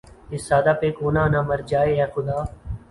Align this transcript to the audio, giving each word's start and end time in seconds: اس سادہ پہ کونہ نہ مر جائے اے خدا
اس 0.33 0.41
سادہ 0.49 0.73
پہ 0.79 0.87
کونہ 0.97 1.23
نہ 1.33 1.39
مر 1.47 1.59
جائے 1.69 1.91
اے 1.99 2.05
خدا 2.13 2.37